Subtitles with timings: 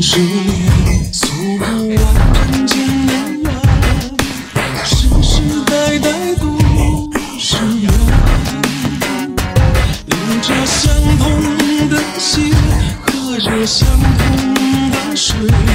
[0.00, 1.26] 数年诉
[1.58, 3.50] 不完人间恩怨
[4.84, 6.46] 世世代代都
[7.36, 7.90] 是缘
[10.06, 12.40] 流着相同的血
[13.00, 15.67] 喝着相同的水。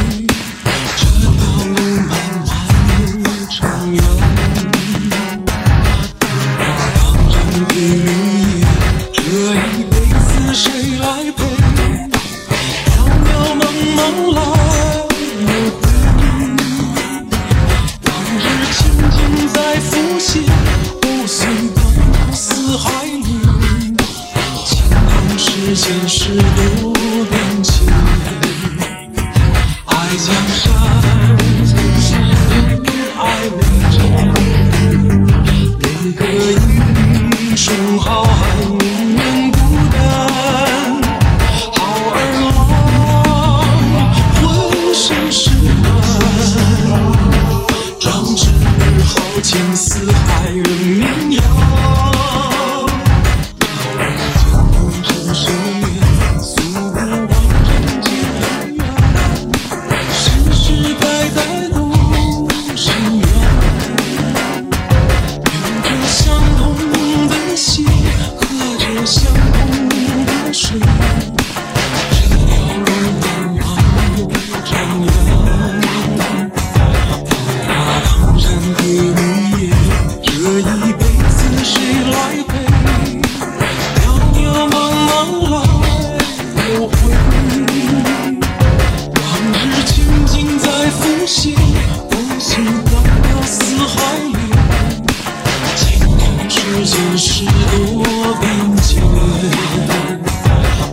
[20.26, 20.42] 心，
[21.02, 21.82] 不随到
[22.32, 23.28] 四海里。
[24.66, 26.94] 情同世间事多
[27.26, 27.74] 变迁，
[29.86, 30.64] 爱江山
[31.76, 32.80] 更，
[33.20, 33.22] 爱
[33.58, 33.60] 美
[33.98, 34.00] 人，
[35.36, 35.84] 哪
[36.16, 36.22] 个
[37.38, 37.68] 英雄
[38.00, 38.32] 好汉
[49.44, 51.63] 情似海人名扬。
[92.54, 94.38] 梦醒换了四海连。
[95.76, 95.82] 情
[96.20, 96.54] 同世
[96.86, 98.04] 间事多
[98.40, 98.44] 变
[98.84, 98.92] 迁，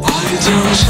[0.03, 0.07] 爱
[0.41, 0.81] 江山，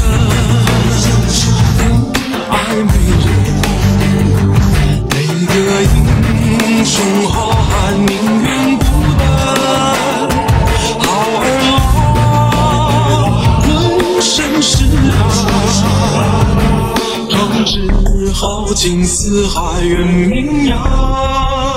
[18.29, 21.70] 豪情四海远名扬。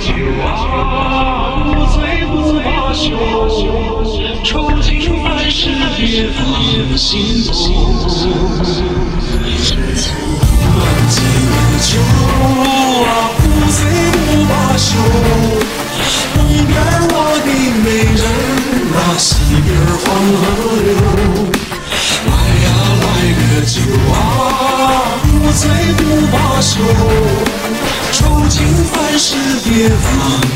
[0.00, 0.08] 酒
[0.42, 3.04] 啊，不醉不罢休，
[4.42, 6.40] 愁情万事别放
[6.96, 7.52] 心头。
[10.72, 10.78] 乱
[11.10, 11.52] 几个
[11.84, 11.90] 酒
[13.04, 13.06] 啊，
[13.36, 13.78] 不醉
[14.16, 14.88] 不罢休。
[16.34, 16.36] 东
[16.66, 16.68] 边
[17.12, 17.48] 我的
[17.84, 17.86] 美
[18.16, 18.22] 人，
[18.94, 19.28] 那西
[19.66, 19.68] 边
[20.00, 20.02] 黄
[20.40, 20.42] 河
[20.80, 20.88] 流。
[22.26, 22.28] 来
[22.64, 22.66] 呀
[23.02, 23.04] 来
[23.36, 23.74] 个酒
[24.14, 24.16] 啊，
[25.22, 25.62] 不醉
[25.98, 26.00] 不
[26.32, 26.72] 罢休。
[28.60, 29.26] 愁情烦事
[29.64, 30.04] 别放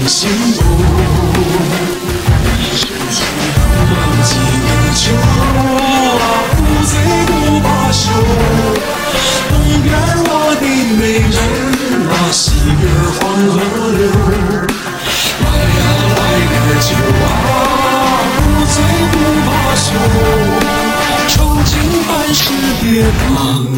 [0.06, 0.28] 心
[0.58, 0.60] 头。
[3.90, 3.92] 乱
[4.22, 4.28] 几
[4.60, 6.22] 个酒啊，
[6.54, 6.92] 不醉
[7.26, 7.30] 不
[7.60, 8.02] 罢休。
[9.48, 9.52] 东
[9.82, 9.88] 边
[10.26, 10.28] 我
[10.60, 10.62] 的
[10.98, 11.00] 美
[11.32, 11.36] 人，
[12.06, 12.42] 那西
[12.78, 12.82] 边
[13.16, 13.56] 黄河
[13.96, 14.00] 流。
[15.40, 15.80] 来呀
[16.10, 16.20] 来
[16.52, 16.86] 个酒
[17.24, 17.26] 啊，
[18.36, 18.76] 不醉
[19.12, 19.14] 不
[19.46, 19.86] 罢休。
[21.28, 21.32] 愁
[21.64, 21.72] 情
[22.06, 22.38] 烦事
[22.82, 22.84] 别
[23.18, 23.32] 放
[23.64, 23.73] 心头。